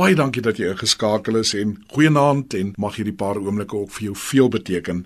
[0.00, 4.04] Baie dankie dat jy ingeskakel is en goeienaand en mag hierdie paar oomblikke ook vir
[4.06, 5.02] jou veel beteken.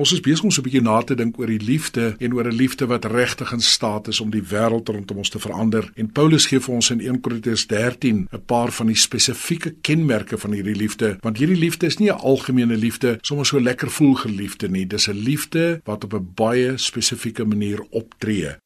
[0.00, 2.48] Ons is besig om so 'n bietjie na te dink oor die liefde en oor
[2.48, 5.92] 'n liefde wat regtig in staat is om die wêreld rondom ons te verander.
[5.96, 10.38] En Paulus gee vir ons in 1 Korintiërs 13 'n paar van die spesifieke kenmerke
[10.38, 14.14] van hierdie liefde, want hierdie liefde is nie 'n algemene liefde, sommer so lekker voel
[14.14, 14.86] geliefde nie.
[14.86, 18.56] Dis 'n liefde wat op 'n baie spesifieke manier optree.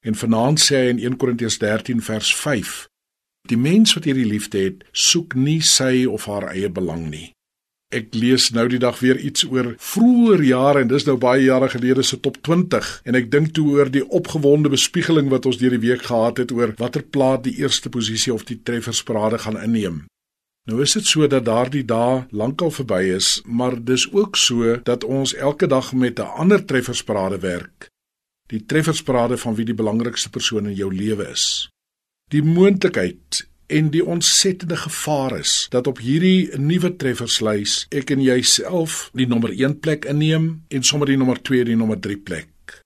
[0.00, 2.88] En vanaand sê hy in 1 Korintiërs 13 vers 5
[3.48, 7.30] Die mens wat hierdie liefde het, soek nie sy of haar eie belang nie.
[7.88, 11.70] Ek lees nou die dag weer iets oor vroeër jare en dis nou baie jare
[11.72, 15.72] gelede se top 20 en ek dink toe oor die opgewonde bespiegeling wat ons deur
[15.72, 20.02] die week gehad het oor watter plaas die eerste posisie of die treffersparade gaan inneem.
[20.68, 25.08] Nou is dit so dat daardie dae lankal verby is, maar dis ook so dat
[25.08, 27.88] ons elke dag met 'n ander treffersparade werk.
[28.52, 31.70] Die treffersparade van wie die belangrikste persoon in jou lewe is.
[32.28, 39.06] Die moontlikheid en die ontsettende gevaar is dat op hierdie nuwe trefferslys ek en jouself
[39.16, 42.82] die nommer 1 plek inneem en sommer die nommer 2 die nommer 3 plek.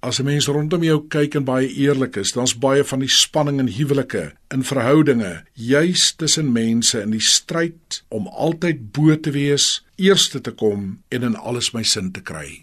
[0.00, 3.60] As 'n mens rondom jou kyk en baie eerlik is, dan's baie van die spanning
[3.60, 9.84] in huwelike, in verhoudinge, juis tussen mense in die stryd om altyd bo te wees,
[9.96, 12.62] eerste te kom en in alles my sin te kry.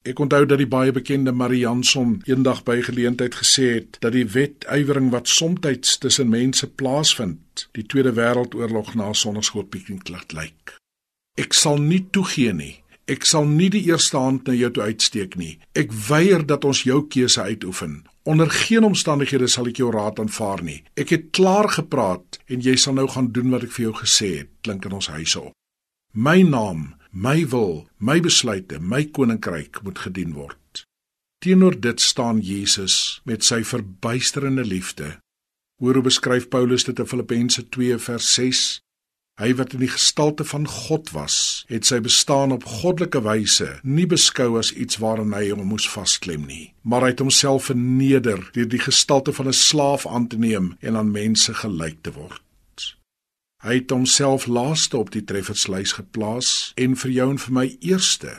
[0.00, 4.24] Ek onthou dat die baie bekende Marie Janson eendag by geleentheid gesê het dat die
[4.24, 10.78] wetywering wat soms tussen mense plaasvind, die Tweede Wêreldoorlog na sonneskootpiknik laat lyk.
[11.36, 12.78] Ek sal nie toegee nie.
[13.04, 15.58] Ek sal nie die eerste hand na jou toe uitsteek nie.
[15.76, 18.06] Ek weier dat ons jou keuse uitoefen.
[18.24, 20.78] Onder geen omstandighede sal ek jou raad aanvaar nie.
[20.96, 24.30] Ek het klaar gepraat en jy sal nou gaan doen wat ek vir jou gesê
[24.38, 25.52] het, klink in ons huise op.
[26.16, 30.84] My naam my wil, my besluite, my koninkryk moet gedien word.
[31.40, 35.16] Teenoor dit staan Jesus met sy verbuisterende liefde.
[35.80, 38.64] Hoor hoe beskryf Paulus dit in Filippense 2 vers 6.
[39.40, 44.04] Hy wat in die gestalte van God was, het sy bestaan op goddelike wyse nie
[44.04, 48.68] beskou as iets waaraan hy hom moes vasklem nie, maar hy het homself verneder deur
[48.68, 52.42] die gestalte van 'n slaaf aan te neem en aan mense gelyk te word.
[53.60, 58.38] Hy het homself laaste op die trefferslys geplaas en vir jou en vir my eerste.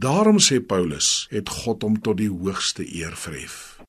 [0.00, 3.80] Daarom sê Paulus, het God hom tot die hoogste eer verhef.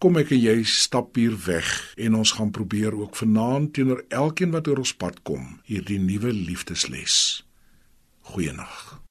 [0.00, 1.68] Kom ek en jy stap hier weg
[2.00, 6.32] en ons gaan probeer ook vanaand teenoor elkeen wat oor ons pad kom, hierdie nuwe
[6.32, 7.44] liefdesles.
[8.32, 9.05] Goeienaand.